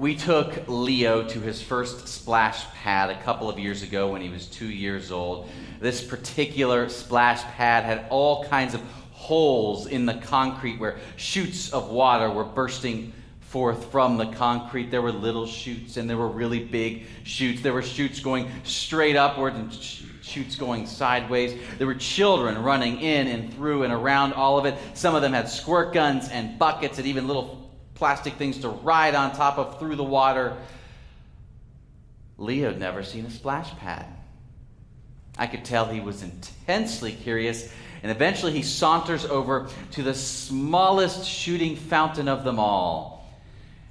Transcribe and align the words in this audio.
we 0.00 0.16
took 0.16 0.66
Leo 0.66 1.22
to 1.28 1.40
his 1.40 1.60
first 1.60 2.08
splash 2.08 2.64
pad 2.72 3.10
a 3.10 3.22
couple 3.22 3.50
of 3.50 3.58
years 3.58 3.82
ago 3.82 4.10
when 4.10 4.22
he 4.22 4.30
was 4.30 4.46
two 4.46 4.68
years 4.68 5.12
old. 5.12 5.50
This 5.78 6.02
particular 6.02 6.88
splash 6.88 7.42
pad 7.42 7.84
had 7.84 8.06
all 8.08 8.44
kinds 8.44 8.72
of 8.72 8.80
holes 9.12 9.86
in 9.86 10.06
the 10.06 10.14
concrete 10.14 10.80
where 10.80 10.98
shoots 11.16 11.70
of 11.74 11.90
water 11.90 12.30
were 12.30 12.44
bursting 12.44 13.12
forth 13.40 13.92
from 13.92 14.16
the 14.16 14.24
concrete. 14.24 14.90
There 14.90 15.02
were 15.02 15.12
little 15.12 15.46
shoots 15.46 15.98
and 15.98 16.08
there 16.08 16.16
were 16.16 16.28
really 16.28 16.64
big 16.64 17.04
shoots. 17.24 17.60
There 17.60 17.74
were 17.74 17.82
shoots 17.82 18.20
going 18.20 18.50
straight 18.64 19.16
upward 19.16 19.52
and 19.52 19.70
shoots 20.22 20.56
going 20.56 20.86
sideways. 20.86 21.60
There 21.76 21.86
were 21.86 21.94
children 21.94 22.62
running 22.62 23.00
in 23.00 23.26
and 23.26 23.52
through 23.52 23.82
and 23.82 23.92
around 23.92 24.32
all 24.32 24.56
of 24.56 24.64
it. 24.64 24.76
Some 24.94 25.14
of 25.14 25.20
them 25.20 25.34
had 25.34 25.50
squirt 25.50 25.92
guns 25.92 26.30
and 26.30 26.58
buckets 26.58 26.96
and 26.96 27.06
even 27.06 27.26
little 27.26 27.59
plastic 28.00 28.32
things 28.36 28.56
to 28.56 28.70
ride 28.70 29.14
on 29.14 29.30
top 29.36 29.58
of 29.58 29.78
through 29.78 29.94
the 29.94 30.02
water. 30.02 30.56
Leo 32.38 32.70
had 32.70 32.80
never 32.80 33.02
seen 33.02 33.26
a 33.26 33.30
splash 33.30 33.70
pad. 33.76 34.06
I 35.36 35.46
could 35.46 35.66
tell 35.66 35.84
he 35.84 36.00
was 36.00 36.22
intensely 36.22 37.12
curious, 37.12 37.70
and 38.02 38.10
eventually 38.10 38.52
he 38.52 38.62
saunters 38.62 39.26
over 39.26 39.68
to 39.90 40.02
the 40.02 40.14
smallest 40.14 41.28
shooting 41.28 41.76
fountain 41.76 42.26
of 42.26 42.42
them 42.42 42.58
all. 42.58 43.30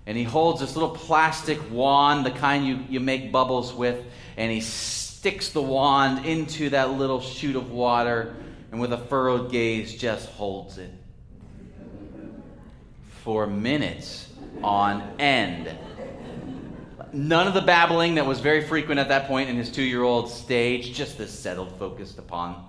And 0.07 0.17
he 0.17 0.23
holds 0.23 0.59
this 0.59 0.76
little 0.76 0.95
plastic 0.95 1.59
wand, 1.70 2.26
the 2.26 2.31
kind 2.31 2.65
you, 2.65 2.79
you 2.89 2.99
make 2.99 3.31
bubbles 3.31 3.76
with, 3.76 4.03
and 4.37 4.51
he 4.51 4.62
sticks 4.62 5.49
the 5.49 5.62
wand 5.62 6.26
into 6.26 6.71
that 6.71 6.93
little 6.93 7.21
shoot 7.21 7.55
of 7.55 7.70
water, 7.70 8.35
and 8.71 8.81
with 8.81 8.91
a 8.91 8.98
furrowed 8.98 9.51
gaze 9.51 9.95
just 9.95 10.27
holds 10.29 10.79
it 10.79 10.89
for 13.29 13.45
minutes 13.45 14.27
on 14.63 15.03
end. 15.19 15.70
None 17.13 17.45
of 17.45 17.53
the 17.53 17.61
babbling 17.61 18.15
that 18.15 18.25
was 18.25 18.40
very 18.40 18.65
frequent 18.65 18.99
at 18.99 19.09
that 19.09 19.27
point 19.27 19.51
in 19.51 19.55
his 19.55 19.71
two 19.71 19.84
year 19.84 20.01
old 20.01 20.31
stage, 20.31 20.95
just 20.95 21.15
this 21.15 21.31
settled, 21.31 21.77
focused 21.77 22.17
upon 22.17 22.65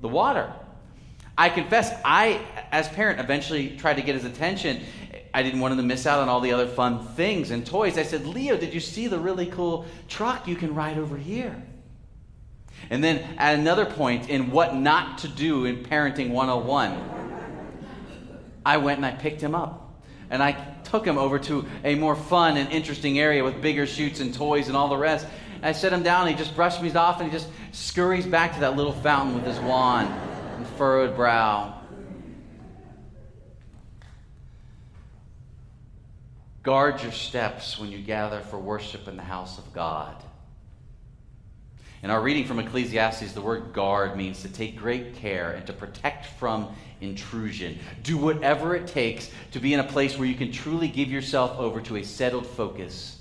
the 0.00 0.08
water. 0.08 0.50
I 1.36 1.50
confess, 1.50 1.92
I, 2.02 2.40
as 2.72 2.88
parent, 2.88 3.20
eventually 3.20 3.76
tried 3.76 3.96
to 3.96 4.02
get 4.02 4.14
his 4.14 4.24
attention. 4.24 4.80
I 5.34 5.42
didn't 5.42 5.60
want 5.60 5.72
him 5.72 5.76
to 5.76 5.84
miss 5.84 6.06
out 6.06 6.20
on 6.20 6.30
all 6.30 6.40
the 6.40 6.54
other 6.54 6.66
fun 6.66 7.06
things 7.08 7.50
and 7.50 7.66
toys. 7.66 7.98
I 7.98 8.02
said, 8.02 8.24
Leo, 8.24 8.56
did 8.56 8.72
you 8.72 8.80
see 8.80 9.06
the 9.06 9.18
really 9.18 9.48
cool 9.48 9.84
truck 10.08 10.48
you 10.48 10.56
can 10.56 10.74
ride 10.74 10.96
over 10.96 11.18
here? 11.18 11.62
And 12.88 13.04
then 13.04 13.18
at 13.36 13.58
another 13.58 13.84
point 13.84 14.30
in 14.30 14.50
what 14.50 14.74
not 14.74 15.18
to 15.18 15.28
do 15.28 15.66
in 15.66 15.84
Parenting 15.84 16.30
101, 16.30 17.20
I 18.64 18.76
went 18.76 18.98
and 18.98 19.06
I 19.06 19.12
picked 19.12 19.42
him 19.42 19.54
up. 19.54 19.89
And 20.30 20.42
I 20.42 20.52
took 20.84 21.04
him 21.04 21.18
over 21.18 21.38
to 21.40 21.66
a 21.84 21.96
more 21.96 22.14
fun 22.14 22.56
and 22.56 22.70
interesting 22.70 23.18
area 23.18 23.42
with 23.42 23.60
bigger 23.60 23.86
shoots 23.86 24.20
and 24.20 24.32
toys 24.32 24.68
and 24.68 24.76
all 24.76 24.88
the 24.88 24.96
rest. 24.96 25.26
I 25.62 25.72
set 25.72 25.92
him 25.92 26.02
down, 26.02 26.26
and 26.26 26.30
he 26.30 26.42
just 26.42 26.56
brushed 26.56 26.80
me 26.80 26.90
off, 26.94 27.20
and 27.20 27.30
he 27.30 27.36
just 27.36 27.48
scurries 27.72 28.26
back 28.26 28.54
to 28.54 28.60
that 28.60 28.76
little 28.76 28.92
fountain 28.92 29.34
with 29.34 29.44
his 29.44 29.58
wand 29.60 30.08
and 30.56 30.66
furrowed 30.78 31.16
brow. 31.16 31.76
Guard 36.62 37.02
your 37.02 37.12
steps 37.12 37.78
when 37.78 37.90
you 37.90 37.98
gather 37.98 38.40
for 38.40 38.58
worship 38.58 39.08
in 39.08 39.16
the 39.16 39.22
house 39.22 39.58
of 39.58 39.72
God. 39.72 40.14
In 42.02 42.10
our 42.10 42.22
reading 42.22 42.46
from 42.46 42.58
Ecclesiastes, 42.58 43.32
the 43.32 43.42
word 43.42 43.74
guard 43.74 44.16
means 44.16 44.40
to 44.40 44.48
take 44.48 44.76
great 44.76 45.16
care 45.16 45.50
and 45.50 45.66
to 45.66 45.74
protect 45.74 46.26
from 46.38 46.74
intrusion. 47.02 47.78
Do 48.02 48.16
whatever 48.16 48.74
it 48.74 48.86
takes 48.86 49.30
to 49.52 49.60
be 49.60 49.74
in 49.74 49.80
a 49.80 49.84
place 49.84 50.16
where 50.16 50.26
you 50.26 50.34
can 50.34 50.50
truly 50.50 50.88
give 50.88 51.08
yourself 51.10 51.58
over 51.58 51.80
to 51.82 51.96
a 51.96 52.02
settled 52.02 52.46
focus 52.46 53.20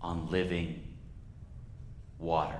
on 0.00 0.28
living 0.28 0.82
water. 2.18 2.58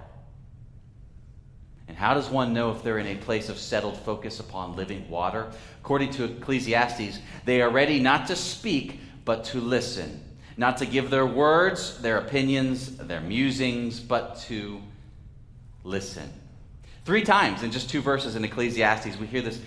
And 1.89 1.97
how 1.97 2.15
does 2.15 2.28
one 2.28 2.53
know 2.53 2.71
if 2.71 2.84
they're 2.84 2.99
in 2.99 3.07
a 3.09 3.17
place 3.17 3.49
of 3.49 3.59
settled 3.59 3.99
focus 3.99 4.39
upon 4.39 4.77
living 4.77 5.09
water? 5.11 5.51
According 5.81 6.11
to 6.12 6.25
Ecclesiastes, 6.25 7.19
they 7.45 7.61
are 7.61 7.71
ready 7.71 7.99
not 7.99 8.28
to 8.28 8.37
speak, 8.37 9.01
but 9.25 9.43
to 9.47 9.61
listen. 9.61 10.23
Not 10.57 10.77
to 10.78 10.87
give 10.87 11.11
their 11.11 11.27
words, 11.27 12.01
their 12.03 12.19
opinions, 12.19 12.97
their 12.99 13.21
musings, 13.21 13.99
but 14.01 14.37
to 14.49 14.81
listen. 15.88 16.31
Three 17.04 17.22
times 17.22 17.62
in 17.62 17.71
just 17.71 17.88
two 17.88 18.03
verses 18.03 18.37
in 18.37 18.44
Ecclesiastes, 18.44 19.19
we 19.19 19.26
hear 19.26 19.41
this 19.41 19.60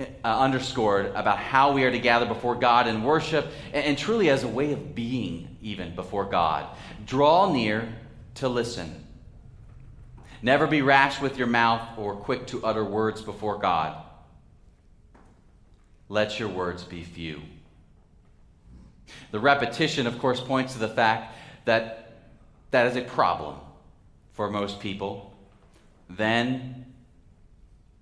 uh, 0.00 0.04
underscored 0.24 1.06
about 1.14 1.38
how 1.38 1.72
we 1.72 1.84
are 1.84 1.90
to 1.90 1.98
gather 1.98 2.24
before 2.24 2.54
God 2.54 2.86
in 2.86 3.02
worship 3.02 3.46
and, 3.74 3.84
and 3.84 3.98
truly 3.98 4.30
as 4.30 4.44
a 4.44 4.48
way 4.48 4.72
of 4.72 4.94
being, 4.94 5.58
even 5.60 5.94
before 5.94 6.24
God. 6.24 6.66
Draw 7.04 7.52
near 7.52 7.86
to 8.36 8.48
listen. 8.48 9.04
Never 10.42 10.66
be 10.66 10.80
rash 10.80 11.20
with 11.20 11.36
your 11.36 11.48
mouth 11.48 11.98
or 11.98 12.16
quick 12.16 12.46
to 12.46 12.64
utter 12.64 12.82
words 12.82 13.20
before 13.20 13.58
God. 13.58 14.02
Let 16.08 16.38
your 16.38 16.48
words 16.48 16.82
be 16.82 17.04
few. 17.04 17.42
The 19.32 19.38
repetition, 19.38 20.06
of 20.06 20.18
course, 20.18 20.40
points 20.40 20.72
to 20.72 20.78
the 20.78 20.88
fact 20.88 21.36
that 21.66 22.14
that 22.70 22.86
is 22.86 22.96
a 22.96 23.02
problem 23.02 23.56
for 24.32 24.48
most 24.48 24.80
people 24.80 25.29
then 26.16 26.86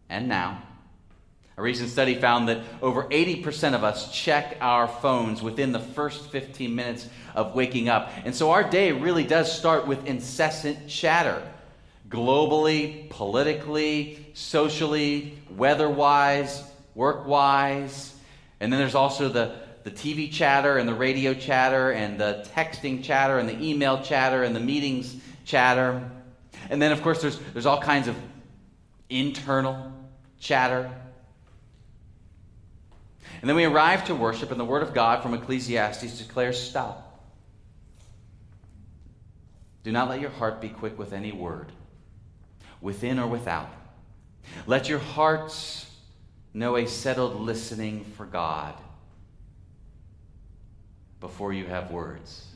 and 0.09 0.29
now. 0.29 0.63
A 1.57 1.63
recent 1.63 1.91
study 1.91 2.15
found 2.15 2.49
that 2.49 2.61
over 2.81 3.05
80% 3.05 3.75
of 3.75 3.83
us 3.83 4.13
check 4.13 4.59
our 4.61 4.87
phones 4.87 5.43
within 5.43 5.73
the 5.73 5.81
first 5.81 6.31
15 6.31 6.73
minutes 6.73 7.09
of 7.35 7.55
waking 7.55 7.89
up. 7.89 8.13
And 8.25 8.33
so 8.33 8.53
our 8.53 8.63
day 8.63 8.93
really 8.93 9.25
does 9.25 9.51
start 9.51 9.87
with 9.87 10.07
incessant 10.07 10.89
chatter 10.89 11.43
globally, 12.09 13.11
politically, 13.11 14.27
socially, 14.35 15.37
weather 15.51 15.91
wise, 15.91 16.63
work 16.95 17.27
wise. 17.27 18.15
And 18.61 18.73
then 18.73 18.79
there's 18.79 18.95
also 18.95 19.29
the, 19.29 19.57
the 19.83 19.91
TV 19.91 20.31
chatter 20.31 20.79
and 20.79 20.89
the 20.89 20.95
radio 20.95 21.35
chatter 21.35 21.91
and 21.91 22.21
the 22.21 22.47
texting 22.55 23.03
chatter 23.03 23.39
and 23.39 23.49
the 23.49 23.61
email 23.61 24.01
chatter 24.03 24.45
and 24.45 24.55
the 24.55 24.61
meetings 24.61 25.17
chatter. 25.45 26.09
And 26.71 26.81
then, 26.81 26.93
of 26.93 27.03
course, 27.03 27.23
there's, 27.23 27.39
there's 27.53 27.67
all 27.67 27.81
kinds 27.81 28.09
of 28.09 28.17
internal 29.09 29.93
chatter. 30.39 30.91
And 33.41 33.49
then 33.49 33.57
we 33.57 33.65
arrive 33.65 34.07
to 34.07 34.15
worship, 34.15 34.51
and 34.51 34.59
the 34.59 34.65
Word 34.65 34.83
of 34.83 34.95
God 34.95 35.23
from 35.23 35.35
Ecclesiastes 35.35 36.19
declares 36.19 36.61
stop. 36.61 37.05
Do 39.85 39.93
not 39.93 40.09
let 40.09 40.21
your 40.21 40.31
heart 40.31 40.61
be 40.61 40.69
quick 40.69 40.99
with 40.99 41.13
any 41.13 41.33
word, 41.33 41.73
within 42.81 43.19
or 43.19 43.27
without. 43.27 43.71
Let 44.67 44.89
your 44.89 44.99
hearts 44.99 45.91
know 46.53 46.77
a 46.77 46.87
settled 46.87 47.41
listening 47.41 48.05
for 48.17 48.27
God 48.27 48.75
before 51.21 51.53
you 51.53 51.67
have 51.67 51.91
words. 51.91 52.48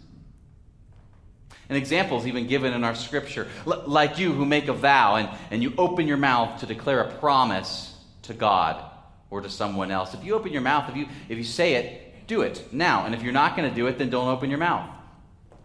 And 1.72 1.78
examples 1.78 2.26
even 2.26 2.48
given 2.48 2.74
in 2.74 2.84
our 2.84 2.94
scripture, 2.94 3.48
L- 3.66 3.84
like 3.86 4.18
you 4.18 4.30
who 4.30 4.44
make 4.44 4.68
a 4.68 4.74
vow 4.74 5.14
and, 5.14 5.30
and 5.50 5.62
you 5.62 5.72
open 5.78 6.06
your 6.06 6.18
mouth 6.18 6.60
to 6.60 6.66
declare 6.66 7.00
a 7.00 7.10
promise 7.14 7.96
to 8.24 8.34
God 8.34 8.84
or 9.30 9.40
to 9.40 9.48
someone 9.48 9.90
else. 9.90 10.12
If 10.12 10.22
you 10.22 10.34
open 10.34 10.52
your 10.52 10.60
mouth, 10.60 10.90
if 10.90 10.96
you, 10.98 11.06
if 11.30 11.38
you 11.38 11.44
say 11.44 11.76
it, 11.76 12.26
do 12.26 12.42
it 12.42 12.74
now. 12.74 13.06
And 13.06 13.14
if 13.14 13.22
you're 13.22 13.32
not 13.32 13.56
going 13.56 13.70
to 13.70 13.74
do 13.74 13.86
it, 13.86 13.96
then 13.96 14.10
don't 14.10 14.28
open 14.28 14.50
your 14.50 14.58
mouth. 14.58 14.86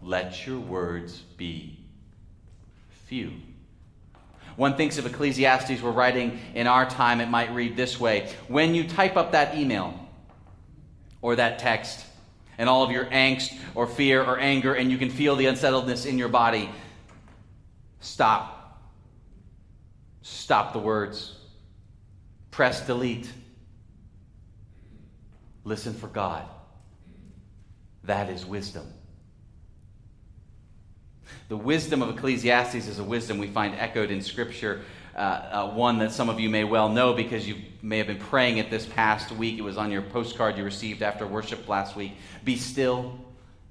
Let 0.00 0.46
your 0.46 0.58
words 0.58 1.18
be 1.36 1.78
few. 3.04 3.34
One 4.56 4.78
thinks 4.78 4.96
if 4.96 5.04
Ecclesiastes 5.04 5.82
were 5.82 5.92
writing 5.92 6.40
in 6.54 6.66
our 6.66 6.88
time, 6.88 7.20
it 7.20 7.28
might 7.28 7.54
read 7.54 7.76
this 7.76 8.00
way 8.00 8.32
When 8.48 8.74
you 8.74 8.88
type 8.88 9.18
up 9.18 9.32
that 9.32 9.58
email 9.58 10.08
or 11.20 11.36
that 11.36 11.58
text, 11.58 12.02
and 12.58 12.68
all 12.68 12.82
of 12.82 12.90
your 12.90 13.06
angst 13.06 13.56
or 13.74 13.86
fear 13.86 14.22
or 14.22 14.38
anger, 14.38 14.74
and 14.74 14.90
you 14.90 14.98
can 14.98 15.08
feel 15.08 15.36
the 15.36 15.46
unsettledness 15.46 16.04
in 16.04 16.18
your 16.18 16.28
body, 16.28 16.68
stop. 18.00 18.80
Stop 20.22 20.72
the 20.72 20.78
words. 20.78 21.36
Press 22.50 22.84
delete. 22.86 23.30
Listen 25.64 25.94
for 25.94 26.08
God. 26.08 26.44
That 28.04 28.28
is 28.28 28.44
wisdom. 28.44 28.92
The 31.48 31.56
wisdom 31.56 32.02
of 32.02 32.16
Ecclesiastes 32.16 32.74
is 32.86 32.98
a 32.98 33.04
wisdom 33.04 33.38
we 33.38 33.46
find 33.46 33.74
echoed 33.74 34.10
in 34.10 34.20
Scripture 34.20 34.82
uh, 35.14 35.18
uh, 35.18 35.70
one 35.74 35.98
that 35.98 36.12
some 36.12 36.28
of 36.28 36.38
you 36.38 36.48
may 36.48 36.64
well 36.64 36.88
know 36.88 37.12
because 37.12 37.46
you 37.46 37.56
may 37.82 37.98
have 37.98 38.06
been 38.06 38.18
praying 38.18 38.58
it 38.58 38.70
this 38.70 38.86
past 38.86 39.30
week. 39.32 39.58
It 39.58 39.62
was 39.62 39.76
on 39.76 39.90
your 39.90 40.02
postcard 40.02 40.56
you 40.56 40.64
received 40.64 41.02
after 41.02 41.26
worship 41.26 41.68
last 41.68 41.96
week. 41.96 42.12
Be 42.44 42.56
still 42.56 43.18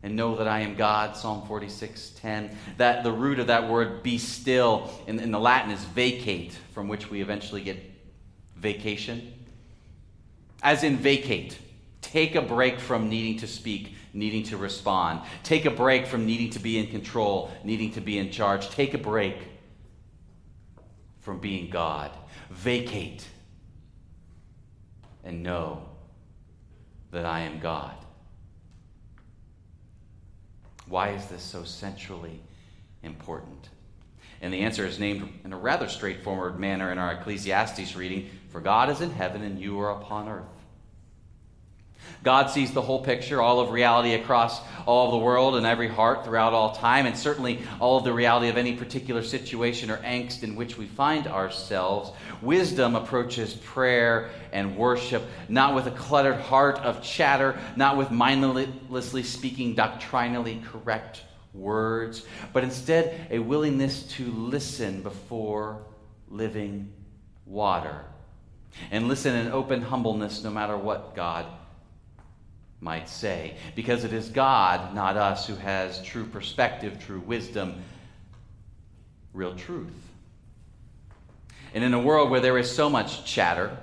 and 0.03 0.15
know 0.15 0.35
that 0.37 0.47
I 0.47 0.61
am 0.61 0.75
God, 0.75 1.15
Psalm 1.17 1.45
46, 1.47 2.11
10. 2.11 2.55
That 2.77 3.03
the 3.03 3.11
root 3.11 3.39
of 3.39 3.47
that 3.47 3.69
word, 3.69 4.03
be 4.03 4.17
still, 4.17 4.91
in, 5.07 5.19
in 5.19 5.31
the 5.31 5.39
Latin 5.39 5.71
is 5.71 5.83
vacate, 5.83 6.57
from 6.73 6.87
which 6.87 7.09
we 7.09 7.21
eventually 7.21 7.61
get 7.61 7.77
vacation. 8.55 9.33
As 10.63 10.83
in 10.83 10.97
vacate, 10.97 11.57
Take 12.11 12.35
a 12.35 12.41
break 12.41 12.79
from 12.79 13.09
needing 13.09 13.37
to 13.39 13.47
speak, 13.47 13.95
needing 14.13 14.43
to 14.43 14.55
respond. 14.55 15.21
Take 15.43 15.65
a 15.65 15.69
break 15.69 16.07
from 16.07 16.25
needing 16.25 16.49
to 16.51 16.59
be 16.59 16.77
in 16.77 16.87
control, 16.87 17.51
needing 17.65 17.91
to 17.91 18.01
be 18.01 18.17
in 18.17 18.31
charge. 18.31 18.69
Take 18.69 18.93
a 18.93 18.97
break 18.97 19.35
from 21.19 21.39
being 21.39 21.69
God. 21.69 22.11
Vacate 22.49 23.27
and 25.27 25.43
know 25.43 25.83
that 27.11 27.25
I 27.25 27.41
am 27.41 27.59
God. 27.59 27.93
Why 30.87 31.09
is 31.09 31.25
this 31.25 31.43
so 31.43 31.65
centrally 31.65 32.39
important? 33.03 33.69
And 34.41 34.53
the 34.53 34.61
answer 34.61 34.85
is 34.85 34.99
named 34.99 35.27
in 35.43 35.51
a 35.51 35.57
rather 35.57 35.89
straightforward 35.89 36.57
manner 36.57 36.93
in 36.93 36.97
our 36.97 37.11
Ecclesiastes 37.11 37.95
reading 37.95 38.29
For 38.49 38.61
God 38.61 38.89
is 38.89 39.01
in 39.01 39.11
heaven 39.11 39.41
and 39.41 39.59
you 39.59 39.77
are 39.81 39.91
upon 39.91 40.29
earth. 40.29 40.45
God 42.23 42.49
sees 42.49 42.71
the 42.71 42.81
whole 42.81 43.03
picture, 43.03 43.41
all 43.41 43.59
of 43.59 43.71
reality 43.71 44.13
across 44.13 44.61
all 44.85 45.05
of 45.05 45.11
the 45.11 45.25
world 45.25 45.55
and 45.55 45.65
every 45.65 45.87
heart 45.87 46.25
throughout 46.25 46.53
all 46.53 46.75
time, 46.75 47.05
and 47.05 47.17
certainly 47.17 47.61
all 47.79 47.97
of 47.97 48.03
the 48.03 48.13
reality 48.13 48.49
of 48.49 48.57
any 48.57 48.73
particular 48.73 49.23
situation 49.23 49.89
or 49.89 49.97
angst 49.97 50.43
in 50.43 50.55
which 50.55 50.77
we 50.77 50.87
find 50.87 51.27
ourselves. 51.27 52.11
Wisdom 52.41 52.95
approaches 52.95 53.53
prayer 53.53 54.29
and 54.51 54.77
worship 54.77 55.23
not 55.49 55.75
with 55.75 55.87
a 55.87 55.91
cluttered 55.91 56.39
heart 56.39 56.77
of 56.79 57.01
chatter, 57.03 57.59
not 57.75 57.97
with 57.97 58.11
mindlessly 58.11 59.23
speaking 59.23 59.75
doctrinally 59.75 60.61
correct 60.71 61.21
words, 61.53 62.25
but 62.53 62.63
instead 62.63 63.27
a 63.31 63.39
willingness 63.39 64.03
to 64.03 64.31
listen 64.31 65.01
before 65.01 65.85
living 66.29 66.91
water. 67.45 68.05
And 68.91 69.07
listen 69.07 69.35
in 69.35 69.51
open 69.51 69.81
humbleness 69.81 70.43
no 70.43 70.51
matter 70.51 70.77
what 70.77 71.15
God 71.15 71.45
might 72.81 73.09
say. 73.09 73.55
Because 73.75 74.03
it 74.03 74.13
is 74.13 74.29
God, 74.29 74.93
not 74.93 75.17
us, 75.17 75.47
who 75.47 75.55
has 75.55 76.01
true 76.03 76.25
perspective, 76.25 77.03
true 77.03 77.19
wisdom, 77.19 77.81
real 79.33 79.55
truth. 79.55 79.93
And 81.73 81.83
in 81.83 81.93
a 81.93 81.99
world 81.99 82.29
where 82.29 82.39
there 82.39 82.57
is 82.57 82.73
so 82.73 82.89
much 82.89 83.25
chatter, 83.25 83.77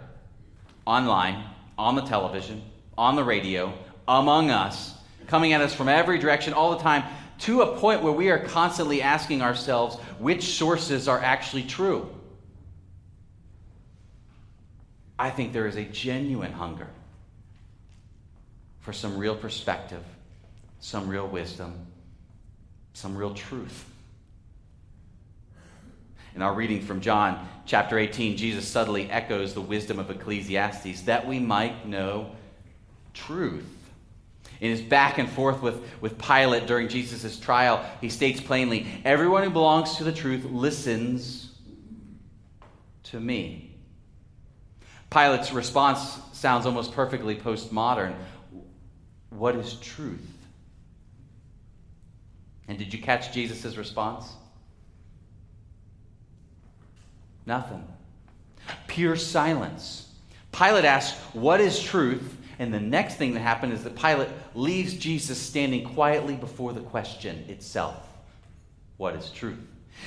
online, 0.86 1.44
on 1.76 1.96
the 1.96 2.02
television, 2.02 2.62
on 2.96 3.16
the 3.16 3.24
radio, 3.24 3.72
among 4.06 4.50
us, 4.50 4.94
coming 5.26 5.52
at 5.52 5.60
us 5.60 5.74
from 5.74 5.88
every 5.88 6.18
direction 6.18 6.52
all 6.52 6.76
the 6.76 6.82
time, 6.82 7.04
to 7.40 7.62
a 7.62 7.76
point 7.78 8.02
where 8.02 8.12
we 8.12 8.30
are 8.30 8.38
constantly 8.38 9.02
asking 9.02 9.42
ourselves 9.42 9.96
which 10.18 10.54
sources 10.54 11.08
are 11.08 11.20
actually 11.20 11.64
true. 11.64 12.08
I 15.18 15.30
think 15.30 15.52
there 15.52 15.66
is 15.66 15.76
a 15.76 15.84
genuine 15.84 16.52
hunger 16.52 16.88
for 18.84 18.92
some 18.92 19.16
real 19.16 19.34
perspective, 19.34 20.04
some 20.78 21.08
real 21.08 21.26
wisdom, 21.26 21.86
some 22.92 23.16
real 23.16 23.32
truth. 23.32 23.86
In 26.36 26.42
our 26.42 26.52
reading 26.52 26.82
from 26.82 27.00
John 27.00 27.48
chapter 27.64 27.98
18, 27.98 28.36
Jesus 28.36 28.68
subtly 28.68 29.10
echoes 29.10 29.54
the 29.54 29.62
wisdom 29.62 29.98
of 29.98 30.10
Ecclesiastes 30.10 31.00
that 31.02 31.26
we 31.26 31.38
might 31.38 31.88
know 31.88 32.32
truth. 33.14 33.64
In 34.60 34.70
his 34.70 34.82
back 34.82 35.16
and 35.16 35.30
forth 35.30 35.62
with, 35.62 35.82
with 36.02 36.18
Pilate 36.18 36.66
during 36.66 36.88
Jesus' 36.88 37.38
trial, 37.40 37.84
he 38.02 38.10
states 38.10 38.40
plainly 38.40 38.86
Everyone 39.02 39.42
who 39.42 39.50
belongs 39.50 39.96
to 39.96 40.04
the 40.04 40.12
truth 40.12 40.44
listens 40.44 41.52
to 43.04 43.18
me. 43.18 43.70
Pilate's 45.08 45.52
response 45.52 46.18
sounds 46.32 46.66
almost 46.66 46.92
perfectly 46.92 47.34
postmodern. 47.34 48.14
What 49.36 49.56
is 49.56 49.74
truth? 49.74 50.30
And 52.68 52.78
did 52.78 52.92
you 52.92 53.00
catch 53.00 53.32
Jesus' 53.32 53.76
response? 53.76 54.32
Nothing. 57.46 57.84
Pure 58.86 59.16
silence. 59.16 60.08
Pilate 60.52 60.84
asks, 60.84 61.18
What 61.34 61.60
is 61.60 61.82
truth? 61.82 62.36
And 62.58 62.72
the 62.72 62.80
next 62.80 63.16
thing 63.16 63.34
that 63.34 63.40
happened 63.40 63.72
is 63.72 63.82
that 63.82 63.96
Pilate 63.96 64.28
leaves 64.54 64.94
Jesus 64.94 65.38
standing 65.38 65.84
quietly 65.92 66.36
before 66.36 66.72
the 66.72 66.80
question 66.80 67.44
itself 67.48 68.08
What 68.96 69.16
is 69.16 69.30
truth? 69.30 69.58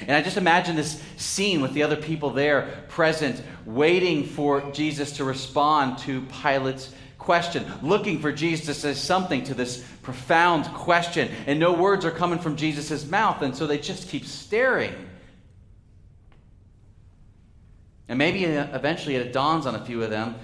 And 0.01 0.11
I 0.11 0.21
just 0.21 0.37
imagine 0.37 0.75
this 0.75 1.01
scene 1.17 1.61
with 1.61 1.73
the 1.73 1.83
other 1.83 1.95
people 1.95 2.29
there 2.29 2.83
present, 2.87 3.41
waiting 3.65 4.23
for 4.25 4.61
Jesus 4.71 5.13
to 5.13 5.23
respond 5.23 5.97
to 5.99 6.21
Pilate's 6.41 6.93
question, 7.27 7.65
looking 7.81 8.19
for 8.19 8.31
Jesus 8.31 8.67
to 8.67 8.73
say 8.73 8.93
something 8.93 9.43
to 9.43 9.53
this 9.53 9.83
profound 10.01 10.63
question. 10.73 11.29
And 11.45 11.59
no 11.59 11.73
words 11.73 12.05
are 12.05 12.11
coming 12.11 12.39
from 12.39 12.55
Jesus' 12.55 13.05
mouth, 13.05 13.41
and 13.41 13.53
so 13.53 13.67
they 13.67 13.79
just 13.79 14.07
keep 14.07 14.23
staring. 14.25 14.95
And 18.07 18.17
maybe 18.17 18.45
uh, 18.45 18.73
eventually 18.73 19.17
it 19.17 19.33
dawns 19.33 19.65
on 19.65 19.75
a 19.75 19.83
few 19.83 20.01
of 20.03 20.09
them 20.09 20.35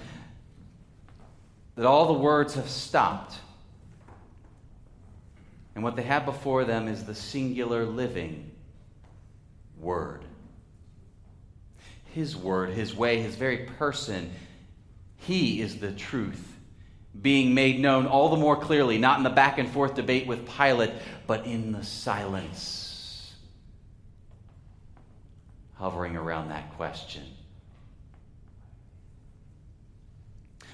that 1.76 1.86
all 1.86 2.04
the 2.04 2.20
words 2.20 2.52
have 2.52 2.68
stopped. 2.68 3.34
And 5.74 5.82
what 5.82 5.96
they 5.96 6.02
have 6.02 6.26
before 6.26 6.66
them 6.66 6.86
is 6.86 7.04
the 7.04 7.14
singular 7.14 7.86
living 7.86 8.50
Word. 9.80 10.22
His 12.12 12.36
Word, 12.36 12.68
His 12.74 12.94
way, 12.94 13.22
His 13.22 13.36
very 13.36 13.70
person. 13.78 14.30
He 15.16 15.62
is 15.62 15.80
the 15.80 15.90
truth 15.90 16.53
being 17.20 17.54
made 17.54 17.80
known 17.80 18.06
all 18.06 18.28
the 18.28 18.36
more 18.36 18.56
clearly, 18.56 18.98
not 18.98 19.18
in 19.18 19.24
the 19.24 19.30
back 19.30 19.58
and 19.58 19.70
forth 19.70 19.94
debate 19.94 20.26
with 20.26 20.48
Pilate, 20.48 20.92
but 21.26 21.46
in 21.46 21.72
the 21.72 21.84
silence 21.84 22.84
hovering 25.74 26.16
around 26.16 26.48
that 26.48 26.74
question. 26.76 27.22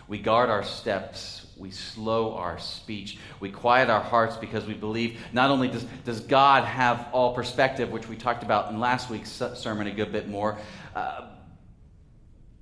We 0.07 0.19
guard 0.19 0.51
our 0.51 0.65
steps. 0.65 1.47
We 1.57 1.71
slow 1.71 2.35
our 2.35 2.59
speech. 2.59 3.19
We 3.39 3.51
quiet 3.51 3.91
our 3.91 4.01
hearts 4.01 4.37
because 4.37 4.67
we 4.67 4.75
believe 4.75 5.21
not 5.33 5.51
only 5.51 5.69
does, 5.69 5.85
does 6.05 6.21
God 6.21 6.65
have 6.65 7.09
all 7.13 7.35
perspective, 7.35 7.91
which 7.91 8.09
we 8.09 8.17
talked 8.17 8.43
about 8.43 8.71
in 8.71 8.81
last 8.81 9.09
week's 9.09 9.31
sermon 9.31 9.87
a 9.87 9.93
good 9.93 10.11
bit 10.11 10.29
more, 10.29 10.59
uh, 10.97 11.29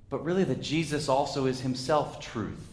but 0.09 0.23
really 0.23 0.43
that 0.43 0.61
Jesus 0.61 1.09
also 1.09 1.45
is 1.45 1.59
himself 1.61 2.19
truth. 2.19 2.68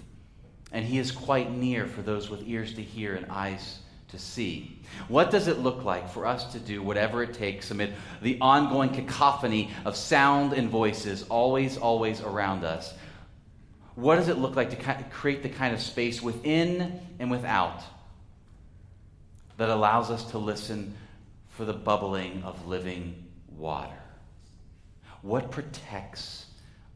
And 0.73 0.85
he 0.85 0.99
is 0.99 1.13
quite 1.13 1.51
near 1.53 1.87
for 1.87 2.03
those 2.03 2.29
with 2.29 2.47
ears 2.47 2.75
to 2.75 2.83
hear 2.83 3.15
and 3.15 3.27
eyes 3.31 3.79
to 4.09 4.19
see. 4.19 4.79
What 5.09 5.31
does 5.31 5.49
it 5.49 5.59
look 5.59 5.85
like 5.85 6.09
for 6.09 6.27
us 6.27 6.53
to 6.53 6.59
do 6.59 6.83
whatever 6.83 7.23
it 7.23 7.35
takes 7.35 7.71
amid 7.71 7.93
the 8.23 8.39
ongoing 8.41 8.91
cacophony 8.91 9.71
of 9.85 9.97
sound 9.97 10.53
and 10.53 10.69
voices 10.69 11.25
always, 11.25 11.77
always 11.77 12.21
around 12.21 12.65
us 12.65 12.95
what 13.97 14.17
does 14.17 14.29
it 14.29 14.37
look 14.37 14.57
like 14.57 14.71
to 14.71 15.05
create 15.11 15.43
the 15.43 15.49
kind 15.49 15.75
of 15.75 15.81
space 15.81 16.23
within 16.23 17.01
and 17.19 17.31
without 17.31 17.83
that 19.57 19.71
allows 19.71 20.11
us 20.11 20.31
to 20.33 20.39
listen 20.39 20.95
for 21.49 21.65
the 21.65 21.73
bubbling 21.73 22.43
of 22.45 22.67
living 22.67 23.25
water? 23.57 23.99
What 25.23 25.51
protects 25.51 26.45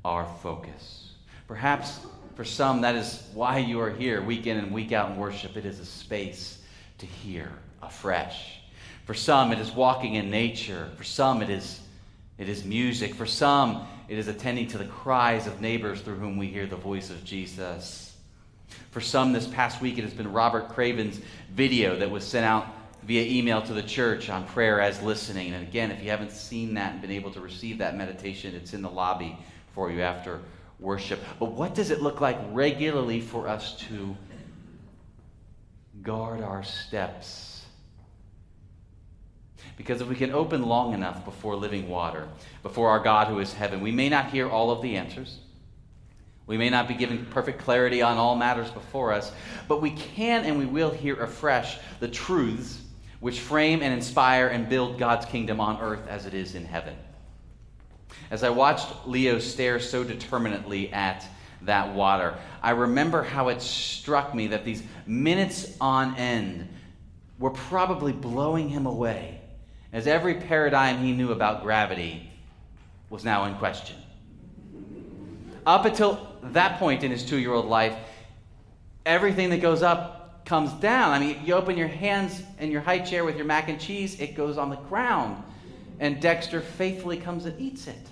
our 0.05 0.27
focus? 0.43 1.15
Perhaps 1.49 2.01
for 2.35 2.45
some, 2.45 2.81
that 2.83 2.95
is 2.95 3.23
why 3.35 3.59
you 3.59 3.81
are 3.81 3.91
here 3.91 4.23
week 4.23 4.47
in 4.47 4.57
and 4.57 4.73
week 4.73 4.93
out 4.93 5.11
in 5.11 5.17
worship. 5.17 5.57
It 5.57 5.67
is 5.67 5.81
a 5.81 5.85
space 5.85 6.63
to 6.99 7.07
hear 7.07 7.51
afresh. 7.83 8.61
For 9.05 9.15
some, 9.15 9.53
it 9.53 9.59
is 9.59 9.73
walking 9.73 10.15
in 10.15 10.31
nature. 10.31 10.91
For 10.97 11.05
some, 11.05 11.43
it 11.43 11.51
is, 11.51 11.81
it 12.39 12.49
is 12.49 12.65
music. 12.65 13.15
For 13.15 13.27
some, 13.27 13.87
it 14.09 14.19
is 14.19 14.29
attending 14.29 14.69
to 14.69 14.79
the 14.79 14.85
cries 14.85 15.47
of 15.47 15.61
neighbors 15.61 16.01
through 16.01 16.17
whom 16.17 16.37
we 16.37 16.47
hear 16.47 16.67
the 16.67 16.77
voice 16.77 17.11
of 17.11 17.25
Jesus. 17.25 18.17
For 18.91 19.01
some 19.01 19.33
this 19.33 19.47
past 19.47 19.81
week, 19.81 19.99
it 19.99 20.05
has 20.05 20.15
been 20.15 20.33
Robert 20.33 20.69
Craven's 20.69 21.21
video 21.53 21.97
that 21.97 22.11
was 22.11 22.25
sent 22.25 22.45
out 22.45 22.67
via 23.05 23.23
email 23.23 23.63
to 23.63 23.73
the 23.73 23.83
church 23.83 24.29
on 24.29 24.47
prayer 24.47 24.81
as 24.81 25.01
listening. 25.03 25.55
And 25.55 25.67
again, 25.67 25.91
if 25.91 26.03
you 26.03 26.11
haven't 26.11 26.33
seen 26.33 26.75
that 26.75 26.93
and 26.93 27.01
been 27.01 27.11
able 27.11 27.31
to 27.33 27.41
receive 27.41 27.79
that 27.79 27.97
meditation, 27.97 28.55
it's 28.55 28.75
in 28.75 28.83
the 28.83 28.91
lobby 28.91 29.39
for 29.75 29.91
you 29.91 30.03
after 30.03 30.41
worship. 30.81 31.21
But 31.39 31.53
what 31.53 31.75
does 31.75 31.91
it 31.91 32.03
look 32.03 32.21
like 32.21 32.39
regularly 32.53 33.21
for 33.21 33.49
us 33.49 33.77
to 33.89 34.17
guard 36.03 36.43
our 36.43 36.63
steps? 36.63 37.65
Because 39.77 40.01
if 40.01 40.09
we 40.09 40.15
can 40.15 40.33
open 40.33 40.63
long 40.63 40.95
enough 40.95 41.25
before 41.25 41.57
living 41.57 41.89
water, 41.89 42.29
before 42.63 42.91
our 42.91 43.01
God 43.01 43.29
who 43.29 43.39
is 43.39 43.53
heaven, 43.53 43.81
we 43.81 43.93
may 43.93 44.09
not 44.09 44.31
hear 44.31 44.49
all 44.49 44.71
of 44.71 44.83
the 44.83 44.97
answers. 44.97 45.39
We 46.47 46.59
may 46.59 46.69
not 46.69 46.89
be 46.89 46.95
given 46.95 47.27
perfect 47.27 47.61
clarity 47.61 48.03
on 48.03 48.17
all 48.17 48.35
matters 48.35 48.71
before 48.71 49.13
us, 49.13 49.33
but 49.69 49.81
we 49.81 49.93
can 49.93 50.45
and 50.45 50.59
we 50.59 50.67
will 50.67 50.91
hear 50.91 51.23
afresh 51.23 51.79
the 52.01 52.09
truths 52.09 52.81
which 53.21 53.39
frame 53.39 53.83
and 53.83 53.93
inspire 53.93 54.49
and 54.49 54.69
build 54.69 54.99
God's 54.99 55.27
kingdom 55.27 55.61
on 55.61 55.81
earth 55.81 56.09
as 56.09 56.27
it 56.27 56.35
is 56.35 56.55
in 56.55 56.65
heaven. 56.65 56.97
As 58.31 58.43
I 58.43 58.51
watched 58.51 59.07
Leo 59.07 59.39
stare 59.39 59.81
so 59.81 60.05
determinately 60.05 60.93
at 60.93 61.25
that 61.63 61.95
water. 61.95 62.37
I 62.63 62.71
remember 62.71 63.23
how 63.23 63.49
it 63.49 63.61
struck 63.61 64.35
me 64.35 64.49
that 64.49 64.65
these 64.65 64.83
minutes 65.07 65.77
on 65.81 66.17
end 66.17 66.69
were 67.39 67.51
probably 67.51 68.13
blowing 68.13 68.69
him 68.69 68.87
away, 68.87 69.41
as 69.93 70.07
every 70.07 70.35
paradigm 70.35 70.99
he 70.99 71.13
knew 71.13 71.33
about 71.33 71.63
gravity 71.63 72.31
was 73.09 73.25
now 73.25 73.47
in 73.47 73.55
question. 73.57 73.97
Up 75.67 75.85
until 75.85 76.29
that 76.43 76.79
point 76.79 77.03
in 77.03 77.11
his 77.11 77.25
two 77.25 77.39
year 77.39 77.53
old 77.53 77.67
life, 77.67 77.97
everything 79.05 79.51
that 79.51 79.61
goes 79.61 79.83
up 79.83 80.45
comes 80.47 80.73
down. 80.75 81.11
I 81.11 81.19
mean, 81.19 81.41
you 81.45 81.55
open 81.55 81.77
your 81.77 81.89
hands 81.89 82.43
in 82.59 82.71
your 82.71 82.81
high 82.81 82.99
chair 82.99 83.25
with 83.25 83.37
your 83.37 83.45
mac 83.45 83.69
and 83.69 83.81
cheese, 83.81 84.19
it 84.21 84.35
goes 84.35 84.59
on 84.59 84.71
the 84.71 84.77
ground. 84.77 85.43
And 86.01 86.21
Dexter 86.21 86.61
faithfully 86.61 87.19
comes 87.19 87.45
and 87.45 87.61
eats 87.61 87.87
it. 87.87 88.09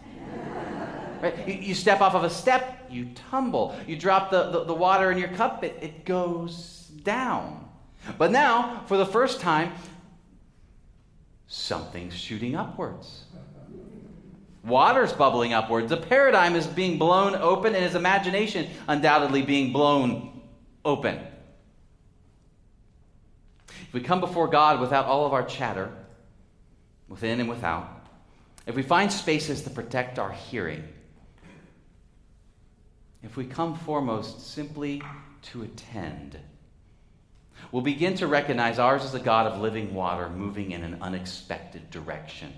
Right? 1.22 1.48
You, 1.48 1.54
you, 1.54 1.74
step 1.74 2.00
off 2.00 2.14
of 2.14 2.22
a 2.22 2.30
step, 2.30 2.86
you 2.90 3.08
tumble. 3.30 3.74
You 3.86 3.96
drop 3.96 4.30
the, 4.30 4.50
the, 4.50 4.64
the 4.64 4.74
water 4.74 5.10
in 5.10 5.18
your 5.18 5.30
cup, 5.30 5.64
it, 5.64 5.76
it 5.80 6.04
goes 6.04 6.90
down. 7.02 7.68
But 8.16 8.30
now, 8.30 8.84
for 8.86 8.96
the 8.96 9.06
first 9.06 9.40
time, 9.40 9.72
something's 11.48 12.14
shooting 12.14 12.54
upwards. 12.54 13.24
Water's 14.62 15.12
bubbling 15.12 15.54
upwards. 15.54 15.88
The 15.88 15.96
paradigm 15.96 16.54
is 16.54 16.66
being 16.66 16.98
blown 16.98 17.34
open, 17.34 17.74
and 17.74 17.82
his 17.82 17.94
imagination 17.94 18.68
undoubtedly 18.86 19.42
being 19.42 19.72
blown 19.72 20.42
open. 20.84 21.18
If 23.68 23.92
we 23.94 24.00
come 24.00 24.20
before 24.20 24.48
God 24.48 24.80
without 24.80 25.06
all 25.06 25.24
of 25.26 25.32
our 25.32 25.44
chatter, 25.44 25.90
within 27.08 27.40
and 27.40 27.48
without, 27.48 28.06
if 28.66 28.74
we 28.74 28.82
find 28.82 29.10
spaces 29.10 29.62
to 29.62 29.70
protect 29.70 30.18
our 30.18 30.30
hearing, 30.30 30.84
if 33.22 33.36
we 33.36 33.44
come 33.44 33.74
foremost 33.74 34.52
simply 34.52 35.02
to 35.42 35.62
attend, 35.62 36.38
we'll 37.72 37.82
begin 37.82 38.14
to 38.16 38.26
recognize 38.26 38.78
ours 38.78 39.04
is 39.04 39.14
a 39.14 39.20
God 39.20 39.46
of 39.46 39.60
living 39.60 39.94
water 39.94 40.28
moving 40.28 40.72
in 40.72 40.84
an 40.84 40.98
unexpected 41.00 41.90
direction. 41.90 42.52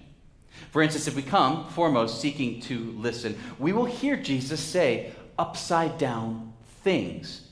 For 0.70 0.82
instance, 0.82 1.06
if 1.06 1.16
we 1.16 1.22
come 1.22 1.68
foremost 1.70 2.20
seeking 2.20 2.60
to 2.62 2.92
listen, 2.98 3.38
we 3.58 3.72
will 3.72 3.84
hear 3.84 4.16
Jesus 4.16 4.60
say 4.60 5.12
upside 5.38 5.96
down 5.96 6.52
things. 6.82 7.46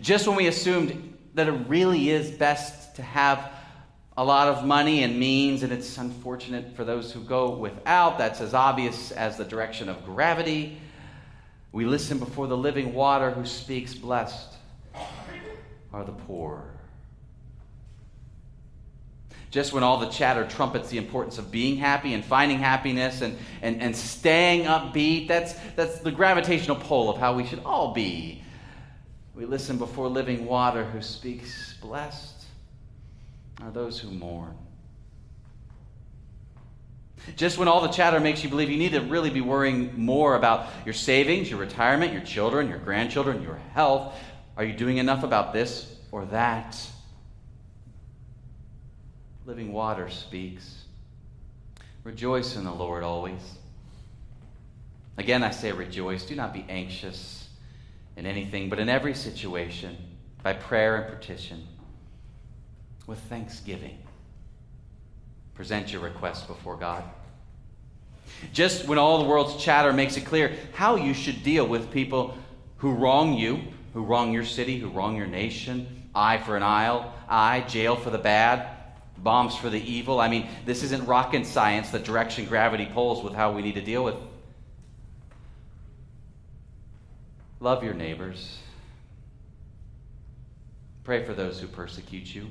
Just 0.00 0.26
when 0.26 0.36
we 0.36 0.46
assumed 0.46 1.16
that 1.34 1.48
it 1.48 1.68
really 1.68 2.10
is 2.10 2.30
best 2.30 2.96
to 2.96 3.02
have 3.02 3.52
a 4.16 4.24
lot 4.24 4.48
of 4.48 4.64
money 4.64 5.02
and 5.02 5.18
means, 5.18 5.62
and 5.62 5.72
it's 5.72 5.98
unfortunate 5.98 6.76
for 6.76 6.84
those 6.84 7.10
who 7.10 7.20
go 7.20 7.50
without, 7.50 8.16
that's 8.18 8.40
as 8.40 8.54
obvious 8.54 9.10
as 9.10 9.36
the 9.36 9.44
direction 9.44 9.88
of 9.88 10.04
gravity. 10.04 10.78
We 11.72 11.84
listen 11.84 12.18
before 12.18 12.46
the 12.46 12.56
living 12.56 12.94
water 12.94 13.32
who 13.32 13.44
speaks, 13.44 13.92
Blessed 13.92 14.54
are 15.92 16.04
the 16.04 16.12
poor. 16.12 16.62
Just 19.50 19.72
when 19.72 19.82
all 19.82 19.98
the 19.98 20.08
chatter 20.08 20.44
trumpets 20.44 20.88
the 20.88 20.98
importance 20.98 21.38
of 21.38 21.50
being 21.50 21.76
happy 21.76 22.14
and 22.14 22.24
finding 22.24 22.58
happiness 22.58 23.20
and, 23.20 23.36
and, 23.62 23.82
and 23.82 23.96
staying 23.96 24.64
upbeat, 24.64 25.26
that's, 25.26 25.54
that's 25.76 25.98
the 25.98 26.10
gravitational 26.12 26.76
pull 26.76 27.10
of 27.10 27.18
how 27.18 27.34
we 27.34 27.46
should 27.46 27.62
all 27.64 27.92
be. 27.92 28.42
We 29.34 29.44
listen 29.44 29.78
before 29.78 30.08
living 30.08 30.46
water 30.46 30.84
who 30.84 31.02
speaks, 31.02 31.74
Blessed 31.80 32.33
are 33.62 33.70
those 33.70 33.98
who 33.98 34.10
mourn. 34.10 34.56
Just 37.36 37.56
when 37.56 37.68
all 37.68 37.80
the 37.80 37.88
chatter 37.88 38.20
makes 38.20 38.44
you 38.44 38.50
believe 38.50 38.70
you 38.70 38.76
need 38.76 38.92
to 38.92 39.00
really 39.00 39.30
be 39.30 39.40
worrying 39.40 39.98
more 39.98 40.34
about 40.34 40.68
your 40.84 40.92
savings, 40.92 41.48
your 41.48 41.58
retirement, 41.58 42.12
your 42.12 42.22
children, 42.22 42.68
your 42.68 42.78
grandchildren, 42.78 43.42
your 43.42 43.58
health, 43.72 44.14
are 44.56 44.64
you 44.64 44.74
doing 44.74 44.98
enough 44.98 45.22
about 45.24 45.52
this 45.52 45.96
or 46.12 46.26
that? 46.26 46.78
Living 49.46 49.72
water 49.72 50.10
speaks. 50.10 50.84
Rejoice 52.04 52.56
in 52.56 52.64
the 52.64 52.72
Lord 52.72 53.02
always. 53.02 53.40
Again, 55.16 55.42
I 55.42 55.50
say 55.50 55.72
rejoice. 55.72 56.24
Do 56.24 56.34
not 56.34 56.52
be 56.52 56.66
anxious 56.68 57.48
in 58.16 58.26
anything, 58.26 58.68
but 58.68 58.78
in 58.78 58.88
every 58.88 59.14
situation, 59.14 59.96
by 60.42 60.52
prayer 60.52 60.96
and 60.96 61.18
petition, 61.18 61.66
with 63.06 63.18
thanksgiving 63.20 63.98
present 65.54 65.92
your 65.92 66.02
request 66.02 66.48
before 66.48 66.76
God. 66.76 67.04
Just 68.52 68.86
when 68.86 68.98
all 68.98 69.22
the 69.22 69.28
world's 69.28 69.62
chatter 69.62 69.92
makes 69.92 70.16
it 70.16 70.24
clear 70.24 70.56
how 70.72 70.96
you 70.96 71.14
should 71.14 71.42
deal 71.42 71.66
with 71.66 71.92
people 71.92 72.36
who 72.78 72.92
wrong 72.92 73.34
you, 73.34 73.60
who 73.92 74.02
wrong 74.02 74.32
your 74.32 74.44
city, 74.44 74.78
who 74.78 74.88
wrong 74.88 75.16
your 75.16 75.26
nation, 75.26 76.02
eye 76.14 76.38
for 76.38 76.56
an 76.56 76.62
eye, 76.62 77.06
eye, 77.28 77.60
jail 77.68 77.96
for 77.96 78.10
the 78.10 78.18
bad, 78.18 78.68
bombs 79.18 79.54
for 79.54 79.70
the 79.70 79.80
evil. 79.80 80.20
I 80.20 80.28
mean, 80.28 80.48
this 80.66 80.82
isn't 80.82 81.06
rocket 81.06 81.46
science, 81.46 81.90
the 81.90 82.00
direction 82.00 82.46
gravity 82.46 82.86
pulls 82.86 83.22
with 83.22 83.34
how 83.34 83.52
we 83.52 83.62
need 83.62 83.76
to 83.76 83.82
deal 83.82 84.04
with. 84.04 84.16
Love 87.60 87.84
your 87.84 87.94
neighbors. 87.94 88.58
Pray 91.04 91.24
for 91.24 91.34
those 91.34 91.60
who 91.60 91.66
persecute 91.66 92.34
you 92.34 92.48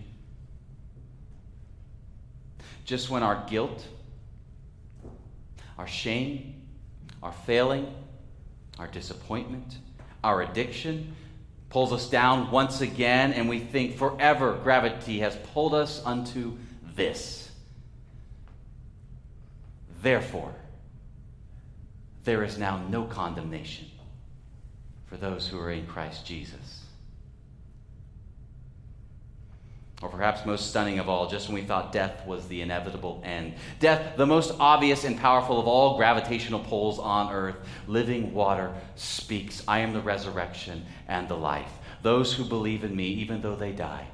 just 2.85 3.09
when 3.09 3.23
our 3.23 3.43
guilt, 3.47 3.85
our 5.77 5.87
shame, 5.87 6.61
our 7.21 7.31
failing, 7.31 7.93
our 8.79 8.87
disappointment, 8.87 9.77
our 10.23 10.41
addiction 10.41 11.15
pulls 11.69 11.91
us 11.91 12.09
down 12.09 12.51
once 12.51 12.81
again, 12.81 13.33
and 13.33 13.49
we 13.49 13.59
think 13.59 13.97
forever 13.97 14.59
gravity 14.63 15.19
has 15.19 15.35
pulled 15.53 15.73
us 15.73 16.03
unto 16.05 16.57
this. 16.95 17.49
Therefore, 20.01 20.53
there 22.25 22.43
is 22.43 22.57
now 22.57 22.77
no 22.89 23.05
condemnation 23.05 23.87
for 25.07 25.17
those 25.17 25.47
who 25.47 25.59
are 25.59 25.71
in 25.71 25.87
Christ 25.87 26.25
Jesus. 26.25 26.83
Or 30.03 30.09
perhaps 30.09 30.45
most 30.45 30.69
stunning 30.69 30.99
of 30.99 31.07
all, 31.07 31.29
just 31.29 31.47
when 31.47 31.55
we 31.55 31.61
thought 31.61 31.93
death 31.93 32.27
was 32.27 32.45
the 32.49 32.61
inevitable 32.61 33.21
end. 33.23 33.53
Death, 33.79 34.17
the 34.17 34.25
most 34.25 34.53
obvious 34.59 35.05
and 35.05 35.17
powerful 35.17 35.61
of 35.61 35.65
all 35.65 35.95
gravitational 35.95 36.59
pulls 36.59 36.99
on 36.99 37.33
earth. 37.33 37.55
Living 37.87 38.33
water 38.33 38.75
speaks 38.95 39.63
I 39.65 39.79
am 39.79 39.93
the 39.93 40.01
resurrection 40.01 40.85
and 41.07 41.29
the 41.29 41.37
life. 41.37 41.71
Those 42.01 42.33
who 42.33 42.43
believe 42.43 42.83
in 42.83 42.93
me, 42.93 43.05
even 43.05 43.41
though 43.41 43.55
they 43.55 43.71
die, 43.71 44.05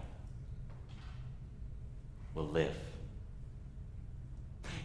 will 2.36 2.48
live. 2.48 2.76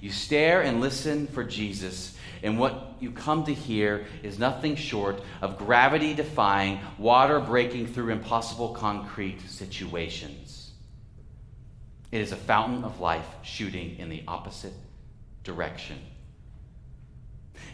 You 0.01 0.11
stare 0.11 0.63
and 0.63 0.81
listen 0.81 1.27
for 1.27 1.45
Jesus, 1.45 2.17
and 2.43 2.59
what 2.59 2.95
you 2.99 3.11
come 3.11 3.45
to 3.45 3.53
hear 3.53 4.07
is 4.23 4.39
nothing 4.39 4.77
short 4.77 5.21
of 5.43 5.59
gravity 5.59 6.15
defying, 6.15 6.79
water 6.99 7.41
breaking 7.41 7.89
through 7.89 8.11
impossible 8.11 8.71
concrete 8.71 9.41
situations. 9.51 10.44
It 12.15 12.21
is 12.21 12.31
a 12.31 12.37
fountain 12.37 12.85
of 12.85 13.01
life 13.01 13.27
shooting 13.43 13.99
in 13.99 14.09
the 14.09 14.23
opposite 14.29 14.73
direction. 15.43 15.99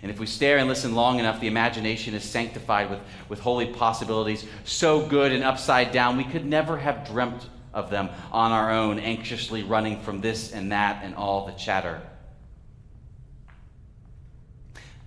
And 0.01 0.11
if 0.11 0.19
we 0.19 0.25
stare 0.25 0.57
and 0.57 0.67
listen 0.67 0.95
long 0.95 1.19
enough, 1.19 1.41
the 1.41 1.47
imagination 1.47 2.15
is 2.15 2.25
sanctified 2.25 2.89
with, 2.89 3.01
with 3.29 3.41
holy 3.41 3.67
possibilities 3.67 4.47
so 4.65 5.07
good 5.07 5.33
and 5.33 5.45
upside 5.45 5.93
down, 5.93 6.17
we 6.17 6.25
could 6.25 6.47
never 6.47 6.79
have 6.79 7.07
dreamt 7.07 7.51
of 7.75 7.91
them 7.91 8.09
on 8.33 8.51
our 8.51 8.71
own, 8.71 8.99
anxiously 8.99 9.63
running 9.63 10.01
from 10.01 10.23
this 10.23 10.53
and 10.53 10.73
that 10.73 11.05
and 11.05 11.15
all 11.17 11.45
the 11.45 11.53
chatter. 11.53 12.01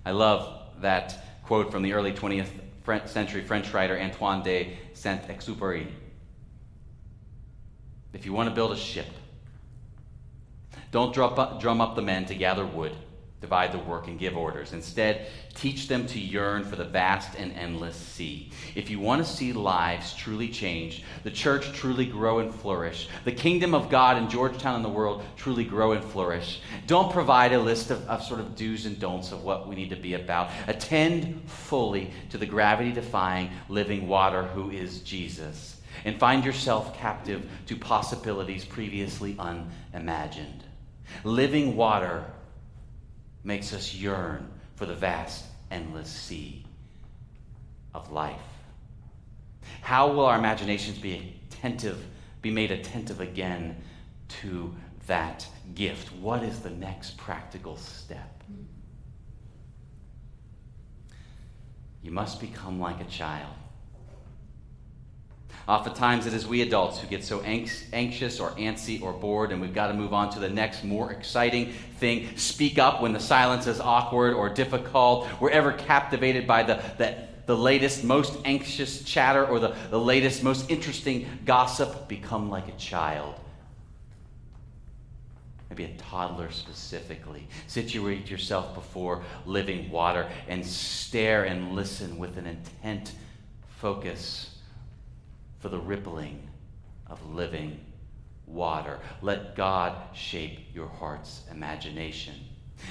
I 0.06 0.12
love 0.12 0.60
that 0.80 1.42
quote 1.42 1.72
from 1.72 1.82
the 1.82 1.94
early 1.94 2.12
20th 2.12 3.08
century 3.08 3.42
French 3.42 3.72
writer 3.72 3.98
Antoine 3.98 4.44
de 4.44 4.78
Saint 4.92 5.26
Exupéry. 5.26 5.88
If 8.12 8.24
you 8.26 8.32
want 8.32 8.48
to 8.48 8.54
build 8.54 8.70
a 8.70 8.76
ship, 8.76 9.06
don't 10.94 11.12
drum 11.12 11.80
up 11.80 11.96
the 11.96 12.02
men 12.02 12.24
to 12.24 12.36
gather 12.36 12.64
wood, 12.64 12.92
divide 13.40 13.72
the 13.72 13.78
work, 13.80 14.06
and 14.06 14.16
give 14.16 14.36
orders. 14.36 14.72
Instead, 14.72 15.26
teach 15.56 15.88
them 15.88 16.06
to 16.06 16.20
yearn 16.20 16.62
for 16.62 16.76
the 16.76 16.84
vast 16.84 17.36
and 17.36 17.50
endless 17.54 17.96
sea. 17.96 18.52
If 18.76 18.88
you 18.90 19.00
want 19.00 19.20
to 19.20 19.28
see 19.28 19.52
lives 19.52 20.14
truly 20.14 20.48
changed, 20.48 21.02
the 21.24 21.32
church 21.32 21.72
truly 21.72 22.06
grow 22.06 22.38
and 22.38 22.54
flourish, 22.54 23.08
the 23.24 23.32
kingdom 23.32 23.74
of 23.74 23.90
God 23.90 24.18
in 24.18 24.30
Georgetown 24.30 24.76
and 24.76 24.84
the 24.84 24.88
world 24.88 25.24
truly 25.36 25.64
grow 25.64 25.90
and 25.90 26.04
flourish, 26.04 26.60
don't 26.86 27.12
provide 27.12 27.52
a 27.52 27.58
list 27.58 27.90
of, 27.90 28.08
of 28.08 28.22
sort 28.22 28.38
of 28.38 28.54
do's 28.54 28.86
and 28.86 29.00
don'ts 29.00 29.32
of 29.32 29.42
what 29.42 29.66
we 29.66 29.74
need 29.74 29.90
to 29.90 29.96
be 29.96 30.14
about. 30.14 30.48
Attend 30.68 31.42
fully 31.50 32.12
to 32.30 32.38
the 32.38 32.46
gravity 32.46 32.92
defying 32.92 33.50
living 33.68 34.06
water 34.06 34.44
who 34.44 34.70
is 34.70 35.00
Jesus. 35.00 35.80
And 36.04 36.20
find 36.20 36.44
yourself 36.44 36.96
captive 36.96 37.50
to 37.66 37.76
possibilities 37.76 38.64
previously 38.64 39.36
unimagined. 39.40 40.63
Living 41.22 41.76
water 41.76 42.24
makes 43.44 43.72
us 43.72 43.94
yearn 43.94 44.48
for 44.76 44.86
the 44.86 44.94
vast, 44.94 45.44
endless 45.70 46.08
sea 46.08 46.64
of 47.94 48.10
life? 48.10 48.40
How 49.80 50.10
will 50.12 50.26
our 50.26 50.38
imaginations 50.38 50.98
be 50.98 51.40
attentive, 51.50 52.04
be 52.42 52.50
made 52.50 52.70
attentive 52.70 53.20
again 53.20 53.76
to 54.40 54.74
that 55.06 55.46
gift? 55.74 56.12
What 56.14 56.42
is 56.42 56.60
the 56.60 56.70
next 56.70 57.16
practical 57.16 57.76
step? 57.76 58.42
You 62.02 62.10
must 62.10 62.40
become 62.40 62.78
like 62.78 63.00
a 63.00 63.04
child. 63.04 63.54
Oftentimes, 65.66 66.26
it 66.26 66.34
is 66.34 66.46
we 66.46 66.60
adults 66.60 66.98
who 66.98 67.06
get 67.06 67.24
so 67.24 67.40
anxious 67.40 68.38
or 68.38 68.50
antsy 68.50 69.00
or 69.00 69.14
bored, 69.14 69.50
and 69.50 69.62
we've 69.62 69.72
got 69.72 69.86
to 69.86 69.94
move 69.94 70.12
on 70.12 70.30
to 70.30 70.38
the 70.38 70.48
next, 70.48 70.84
more 70.84 71.10
exciting 71.10 71.72
thing. 71.98 72.36
Speak 72.36 72.78
up 72.78 73.00
when 73.00 73.14
the 73.14 73.20
silence 73.20 73.66
is 73.66 73.80
awkward 73.80 74.34
or 74.34 74.50
difficult. 74.50 75.26
We're 75.40 75.50
ever 75.50 75.72
captivated 75.72 76.46
by 76.46 76.64
the, 76.64 76.82
the, 76.98 77.16
the 77.46 77.56
latest, 77.56 78.04
most 78.04 78.36
anxious 78.44 79.04
chatter 79.04 79.46
or 79.46 79.58
the, 79.58 79.74
the 79.88 79.98
latest, 79.98 80.42
most 80.42 80.70
interesting 80.70 81.26
gossip. 81.46 82.08
Become 82.08 82.50
like 82.50 82.68
a 82.68 82.76
child. 82.76 83.34
Maybe 85.70 85.84
a 85.84 85.96
toddler 85.96 86.50
specifically. 86.50 87.48
Situate 87.68 88.30
yourself 88.30 88.74
before 88.74 89.24
living 89.46 89.90
water 89.90 90.28
and 90.46 90.64
stare 90.64 91.44
and 91.44 91.72
listen 91.74 92.18
with 92.18 92.36
an 92.36 92.46
intent 92.46 93.12
focus 93.78 94.53
for 95.64 95.70
the 95.70 95.78
rippling 95.78 96.46
of 97.06 97.24
living 97.34 97.80
water. 98.44 98.98
Let 99.22 99.56
God 99.56 99.96
shape 100.14 100.58
your 100.74 100.88
heart's 100.88 101.40
imagination. 101.50 102.34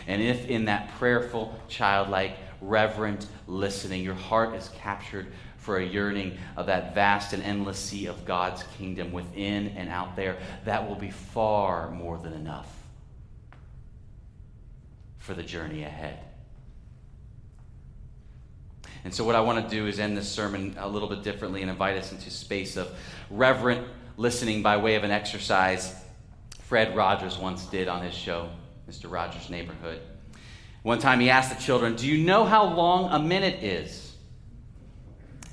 And 0.08 0.20
if 0.20 0.48
in 0.48 0.66
that 0.66 0.90
prayerful, 0.98 1.54
childlike, 1.68 2.36
reverent 2.62 3.28
listening, 3.46 4.02
your 4.02 4.16
heart 4.16 4.56
is 4.56 4.70
captured 4.70 5.28
for 5.58 5.78
a 5.78 5.86
yearning 5.86 6.36
of 6.58 6.66
that 6.66 6.96
vast 6.96 7.34
and 7.34 7.44
endless 7.44 7.78
sea 7.78 8.08
of 8.08 8.26
God's 8.26 8.64
kingdom 8.76 9.12
within 9.12 9.68
and 9.78 9.88
out 9.88 10.16
there, 10.16 10.38
that 10.66 10.90
will 10.90 10.96
be 10.96 11.12
far 11.12 11.92
more 11.92 12.18
than 12.18 12.34
enough 12.34 12.76
for 15.20 15.36
the 15.36 15.44
journey 15.44 15.84
ahead. 15.84 16.18
And 19.04 19.14
so, 19.14 19.24
what 19.24 19.36
I 19.36 19.42
want 19.42 19.64
to 19.64 19.76
do 19.76 19.88
is 19.88 20.00
end 20.00 20.16
this 20.16 20.30
sermon 20.30 20.76
a 20.78 20.88
little 20.88 21.10
bit 21.10 21.24
differently 21.24 21.62
and 21.62 21.70
invite 21.70 21.98
us 21.98 22.12
into 22.12 22.30
space 22.30 22.78
of 22.78 22.90
reverent 23.30 23.86
listening 24.16 24.62
by 24.62 24.78
way 24.78 24.96
of 24.96 25.04
an 25.04 25.12
exercise 25.12 25.94
Fred 26.62 26.96
Rogers 26.96 27.38
once 27.38 27.66
did 27.66 27.88
on 27.88 28.02
his 28.04 28.14
show, 28.14 28.50
Mr. 28.90 29.12
Rogers' 29.12 29.50
Neighborhood. 29.50 30.02
One 30.82 31.00
time 31.00 31.20
he 31.20 31.30
asked 31.30 31.56
the 31.56 31.64
children, 31.64 31.96
Do 31.96 32.08
you 32.08 32.24
know 32.24 32.46
how 32.46 32.66
long 32.66 33.12
a 33.12 33.20
minute 33.20 33.64
is? 33.64 34.16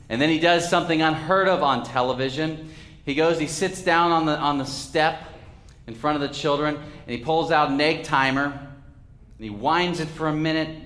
And 0.09 0.21
then 0.21 0.29
he 0.29 0.41
does 0.41 0.69
something 0.69 1.03
unheard 1.03 1.47
of 1.47 1.63
on 1.63 1.85
television. 1.85 2.71
He 3.05 3.15
goes, 3.15 3.39
he 3.39 3.47
sits 3.47 3.81
down 3.81 4.11
on 4.11 4.27
the, 4.27 4.37
on 4.37 4.59
the 4.59 4.65
step 4.65 5.23
in 5.87 5.95
front 5.95 6.21
of 6.21 6.29
the 6.29 6.35
children, 6.35 6.75
and 6.75 7.11
he 7.17 7.19
pulls 7.19 7.53
out 7.53 7.71
an 7.71 7.81
egg 7.81 8.03
timer, 8.03 8.47
and 8.47 9.45
he 9.45 9.51
winds 9.51 10.01
it 10.01 10.09
for 10.09 10.27
a 10.27 10.33
minute, 10.33 10.83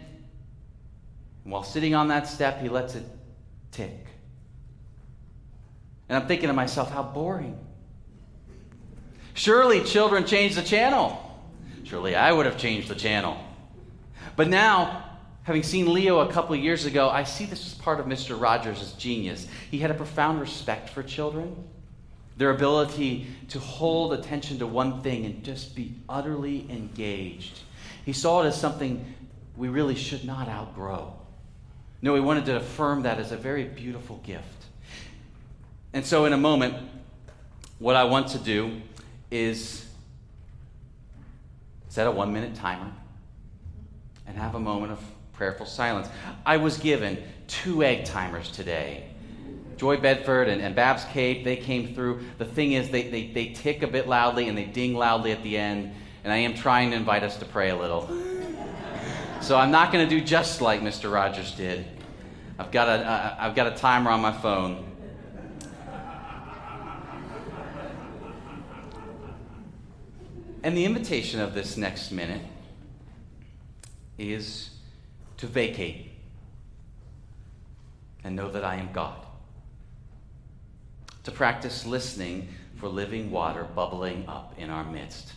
and 1.44 1.52
while 1.52 1.62
sitting 1.62 1.94
on 1.94 2.08
that 2.08 2.26
step, 2.26 2.60
he 2.60 2.68
lets 2.68 2.94
it 2.94 3.04
tick. 3.70 4.06
And 6.08 6.18
I'm 6.18 6.26
thinking 6.26 6.48
to 6.48 6.54
myself, 6.54 6.90
how 6.90 7.02
boring. 7.02 7.58
Surely 9.34 9.82
children 9.82 10.26
change 10.26 10.54
the 10.54 10.62
channel. 10.62 11.20
Surely 11.84 12.14
I 12.14 12.32
would 12.32 12.46
have 12.46 12.56
changed 12.56 12.88
the 12.88 12.94
channel. 12.94 13.36
But 14.36 14.48
now, 14.48 15.04
having 15.42 15.62
seen 15.62 15.92
Leo 15.92 16.20
a 16.20 16.32
couple 16.32 16.56
years 16.56 16.86
ago, 16.86 17.10
I 17.10 17.24
see 17.24 17.44
this 17.44 17.66
as 17.66 17.74
part 17.74 18.00
of 18.00 18.06
Mr. 18.06 18.40
Rogers' 18.40 18.92
genius. 18.92 19.46
He 19.70 19.78
had 19.78 19.90
a 19.90 19.94
profound 19.94 20.40
respect 20.40 20.88
for 20.90 21.02
children, 21.02 21.68
their 22.36 22.50
ability 22.50 23.26
to 23.48 23.58
hold 23.58 24.12
attention 24.12 24.58
to 24.60 24.66
one 24.66 25.02
thing 25.02 25.26
and 25.26 25.44
just 25.44 25.74
be 25.74 25.94
utterly 26.08 26.66
engaged. 26.70 27.60
He 28.04 28.12
saw 28.12 28.42
it 28.42 28.46
as 28.46 28.60
something 28.60 29.14
we 29.56 29.68
really 29.68 29.94
should 29.94 30.24
not 30.24 30.48
outgrow. 30.48 31.14
No, 32.04 32.12
we 32.12 32.20
wanted 32.20 32.44
to 32.44 32.56
affirm 32.56 33.04
that 33.04 33.18
as 33.18 33.32
a 33.32 33.36
very 33.38 33.64
beautiful 33.64 34.18
gift. 34.18 34.44
And 35.94 36.04
so, 36.04 36.26
in 36.26 36.34
a 36.34 36.36
moment, 36.36 36.74
what 37.78 37.96
I 37.96 38.04
want 38.04 38.28
to 38.28 38.38
do 38.38 38.82
is 39.30 39.88
set 41.88 42.06
a 42.06 42.10
one 42.10 42.30
minute 42.30 42.56
timer 42.56 42.92
and 44.26 44.36
have 44.36 44.54
a 44.54 44.60
moment 44.60 44.92
of 44.92 45.00
prayerful 45.32 45.64
silence. 45.64 46.06
I 46.44 46.58
was 46.58 46.76
given 46.76 47.22
two 47.46 47.82
egg 47.82 48.04
timers 48.04 48.50
today. 48.50 49.08
Joy 49.78 49.96
Bedford 49.96 50.48
and, 50.48 50.60
and 50.60 50.76
Babs 50.76 51.06
Cape, 51.06 51.42
they 51.42 51.56
came 51.56 51.94
through. 51.94 52.20
The 52.36 52.44
thing 52.44 52.72
is, 52.72 52.90
they, 52.90 53.08
they, 53.08 53.28
they 53.28 53.46
tick 53.54 53.82
a 53.82 53.86
bit 53.86 54.06
loudly 54.06 54.50
and 54.50 54.58
they 54.58 54.66
ding 54.66 54.92
loudly 54.92 55.32
at 55.32 55.42
the 55.42 55.56
end. 55.56 55.94
And 56.22 56.30
I 56.30 56.36
am 56.36 56.52
trying 56.52 56.90
to 56.90 56.96
invite 56.98 57.22
us 57.22 57.38
to 57.38 57.46
pray 57.46 57.70
a 57.70 57.76
little. 57.76 58.10
So 59.40 59.56
I'm 59.56 59.70
not 59.70 59.90
going 59.90 60.06
to 60.06 60.18
do 60.18 60.22
just 60.22 60.60
like 60.60 60.82
Mr. 60.82 61.10
Rogers 61.10 61.52
did. 61.52 61.86
I've 62.56 62.70
got 62.70 62.88
a, 62.88 62.92
uh, 62.92 63.36
I've 63.40 63.54
got 63.56 63.66
a 63.66 63.72
timer 63.72 64.10
on 64.10 64.20
my 64.20 64.32
phone. 64.32 64.92
And 70.62 70.76
the 70.76 70.84
invitation 70.84 71.40
of 71.40 71.52
this 71.52 71.76
next 71.76 72.10
minute 72.10 72.40
is 74.18 74.70
to 75.38 75.46
vacate 75.46 76.12
and 78.22 78.36
know 78.36 78.50
that 78.50 78.64
I 78.64 78.76
am 78.76 78.92
God. 78.92 79.26
To 81.24 81.30
practice 81.30 81.84
listening 81.84 82.48
for 82.76 82.88
living 82.88 83.30
water 83.30 83.64
bubbling 83.64 84.26
up 84.28 84.54
in 84.56 84.70
our 84.70 84.84
midst. 84.84 85.32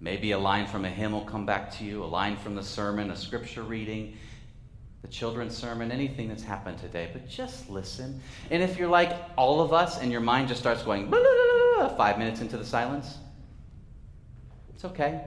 Maybe 0.00 0.30
a 0.30 0.38
line 0.38 0.66
from 0.66 0.84
a 0.84 0.90
hymn 0.90 1.12
will 1.12 1.24
come 1.24 1.44
back 1.44 1.76
to 1.78 1.84
you, 1.84 2.02
a 2.02 2.06
line 2.06 2.36
from 2.36 2.54
the 2.54 2.62
sermon, 2.62 3.10
a 3.10 3.16
scripture 3.16 3.62
reading 3.62 4.16
the 5.02 5.08
children's 5.08 5.56
sermon, 5.56 5.90
anything 5.90 6.28
that's 6.28 6.42
happened 6.42 6.78
today, 6.78 7.08
but 7.12 7.28
just 7.28 7.70
listen. 7.70 8.20
And 8.50 8.62
if 8.62 8.78
you're 8.78 8.88
like 8.88 9.16
all 9.36 9.60
of 9.60 9.72
us 9.72 10.00
and 10.00 10.12
your 10.12 10.20
mind 10.20 10.48
just 10.48 10.60
starts 10.60 10.82
going 10.82 11.10
five 11.96 12.18
minutes 12.18 12.40
into 12.40 12.58
the 12.58 12.64
silence, 12.64 13.18
it's 14.74 14.84
okay. 14.84 15.22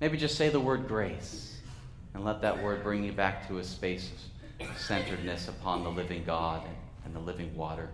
Maybe 0.00 0.18
just 0.18 0.36
say 0.36 0.50
the 0.50 0.60
word 0.60 0.86
grace 0.86 1.60
and 2.12 2.24
let 2.24 2.42
that 2.42 2.62
word 2.62 2.82
bring 2.82 3.04
you 3.04 3.12
back 3.12 3.48
to 3.48 3.58
a 3.58 3.64
space 3.64 4.10
of 4.60 4.78
centeredness 4.78 5.48
upon 5.48 5.82
the 5.82 5.90
living 5.90 6.24
God 6.24 6.62
and 7.04 7.14
the 7.14 7.20
living 7.20 7.54
water. 7.56 7.88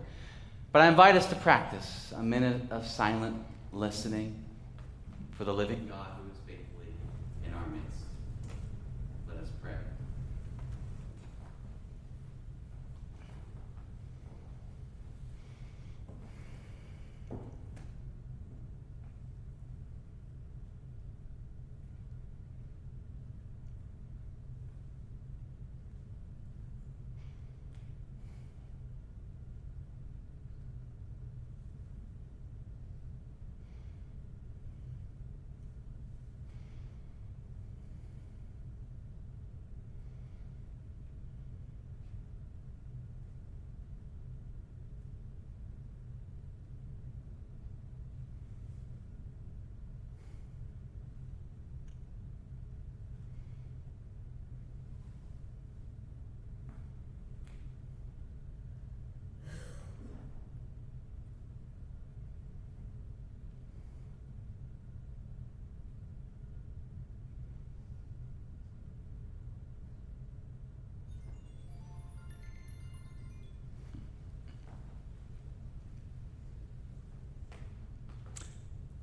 But 0.71 0.81
I 0.81 0.87
invite 0.87 1.15
us 1.15 1.25
to 1.27 1.35
practice 1.35 2.13
a 2.15 2.23
minute 2.23 2.61
of 2.69 2.87
silent 2.87 3.37
listening 3.71 4.43
for 5.31 5.43
the 5.43 5.53
living 5.53 5.87
God. 5.87 6.10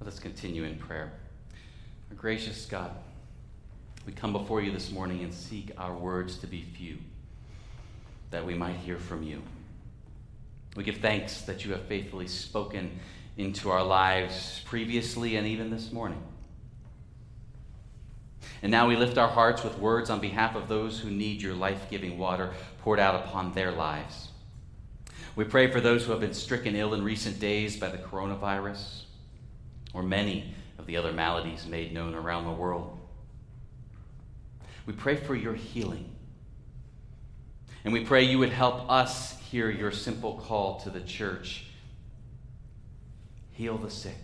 Let 0.09 0.14
us 0.14 0.21
continue 0.21 0.64
in 0.64 0.79
prayer. 0.79 1.12
Our 2.09 2.16
gracious 2.16 2.64
God, 2.64 2.92
we 4.07 4.12
come 4.14 4.33
before 4.33 4.62
you 4.62 4.73
this 4.73 4.90
morning 4.90 5.23
and 5.23 5.35
seek 5.35 5.71
our 5.77 5.94
words 5.94 6.38
to 6.38 6.47
be 6.47 6.62
few. 6.62 6.97
that 8.31 8.47
we 8.47 8.55
might 8.55 8.77
hear 8.77 8.97
from 8.97 9.23
you. 9.23 9.42
We 10.77 10.83
give 10.83 10.97
thanks 10.97 11.42
that 11.42 11.66
you 11.66 11.73
have 11.73 11.83
faithfully 11.83 12.27
spoken 12.27 12.99
into 13.37 13.68
our 13.68 13.85
lives 13.85 14.62
previously 14.64 15.37
and 15.37 15.47
even 15.47 15.68
this 15.68 15.92
morning. 15.92 16.23
And 18.62 18.73
now 18.73 18.88
we 18.88 18.97
lift 18.97 19.18
our 19.18 19.29
hearts 19.29 19.62
with 19.62 19.79
words 19.79 20.09
on 20.09 20.21
behalf 20.21 20.57
of 20.57 20.68
those 20.68 20.99
who 20.99 21.11
need 21.11 21.42
your 21.42 21.55
life 21.55 21.90
giving 21.90 22.16
water 22.16 22.55
poured 22.81 22.99
out 22.99 23.27
upon 23.27 23.53
their 23.53 23.73
lives. 23.73 24.29
We 25.37 25.44
pray 25.44 25.71
for 25.71 25.83
those 25.83 26.07
who 26.07 26.12
have 26.12 26.21
been 26.23 26.33
stricken 26.33 26.77
ill 26.77 26.94
in 26.94 27.05
recent 27.05 27.38
days 27.38 27.77
by 27.77 27.90
the 27.90 27.99
coronavirus 27.99 29.03
or 29.98 30.02
many 30.04 30.54
of 30.78 30.87
the 30.87 30.96
other 30.96 31.12
maladies 31.12 31.66
made 31.66 31.92
known 31.92 32.14
around 32.14 32.44
the 32.44 32.52
world. 32.52 32.96
We 34.87 34.92
pray 34.92 35.16
for 35.16 35.34
your 35.34 35.54
healing. 35.54 36.08
And 37.84 37.92
we 37.92 38.04
pray 38.04 38.22
you 38.22 38.38
would 38.38 38.52
help 38.52 38.88
us 38.88 39.38
hear 39.40 39.68
your 39.70 39.90
simple 39.90 40.38
call 40.46 40.80
to 40.80 40.90
the 40.90 41.00
church 41.00 41.64
heal 43.50 43.76
the 43.76 43.90
sick. 43.90 44.14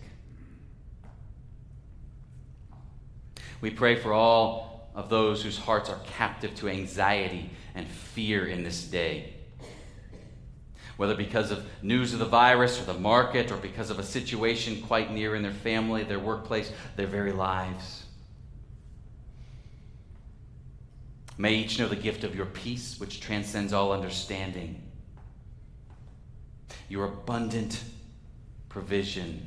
We 3.59 3.69
pray 3.69 3.97
for 3.97 4.13
all 4.13 4.89
of 4.95 5.09
those 5.09 5.43
whose 5.43 5.57
hearts 5.57 5.89
are 5.89 5.99
captive 6.05 6.55
to 6.55 6.69
anxiety 6.69 7.49
and 7.73 7.85
fear 7.85 8.47
in 8.47 8.63
this 8.63 8.85
day. 8.85 9.33
Whether 10.97 11.15
because 11.15 11.51
of 11.51 11.65
news 11.81 12.13
of 12.13 12.19
the 12.19 12.25
virus 12.25 12.81
or 12.81 12.85
the 12.85 12.99
market 12.99 13.51
or 13.51 13.57
because 13.57 13.89
of 13.89 13.99
a 13.99 14.03
situation 14.03 14.81
quite 14.81 15.11
near 15.11 15.35
in 15.35 15.43
their 15.43 15.51
family, 15.51 16.03
their 16.03 16.19
workplace, 16.19 16.71
their 16.95 17.07
very 17.07 17.33
lives. 17.33 18.05
May 21.37 21.55
each 21.55 21.77
know 21.79 21.89
the 21.89 21.97
gift 21.97 22.23
of 22.23 22.35
your 22.35 22.45
peace, 22.45 22.97
which 22.97 23.19
transcends 23.19 23.73
all 23.73 23.91
understanding, 23.91 24.81
your 26.87 27.05
abundant 27.05 27.83
provision, 28.69 29.45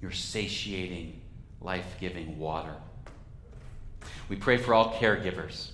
your 0.00 0.12
satiating, 0.12 1.20
life 1.60 1.96
giving 1.98 2.38
water. 2.38 2.74
We 4.28 4.36
pray 4.36 4.58
for 4.58 4.74
all 4.74 4.94
caregivers, 4.94 5.70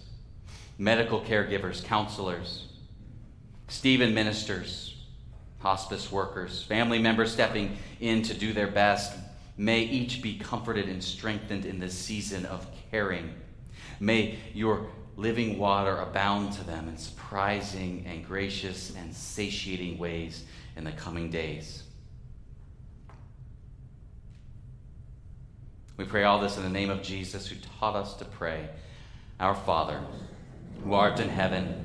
medical 0.78 1.20
caregivers, 1.20 1.84
counselors, 1.84 2.67
Stephen 3.68 4.14
ministers, 4.14 4.96
hospice 5.60 6.10
workers, 6.10 6.62
family 6.62 6.98
members 6.98 7.32
stepping 7.32 7.76
in 8.00 8.22
to 8.22 8.34
do 8.34 8.52
their 8.52 8.68
best. 8.68 9.16
May 9.56 9.82
each 9.82 10.22
be 10.22 10.38
comforted 10.38 10.88
and 10.88 11.02
strengthened 11.02 11.64
in 11.66 11.78
this 11.78 11.96
season 11.96 12.46
of 12.46 12.66
caring 12.90 13.34
May 14.00 14.38
your 14.54 14.86
living 15.16 15.58
water 15.58 15.96
abound 15.96 16.52
to 16.52 16.64
them 16.64 16.88
in 16.88 16.96
surprising 16.96 18.04
and 18.06 18.24
gracious 18.24 18.94
and 18.96 19.12
satiating 19.12 19.98
ways 19.98 20.44
in 20.76 20.84
the 20.84 20.92
coming 20.92 21.30
days. 21.30 21.82
We 25.96 26.04
pray 26.04 26.22
all 26.22 26.40
this 26.40 26.56
in 26.56 26.62
the 26.62 26.68
name 26.68 26.90
of 26.90 27.02
Jesus, 27.02 27.48
who 27.48 27.56
taught 27.80 27.96
us 27.96 28.14
to 28.14 28.24
pray 28.24 28.68
Our 29.40 29.56
Father, 29.56 30.00
who 30.84 30.94
art 30.94 31.18
in 31.18 31.28
heaven, 31.28 31.84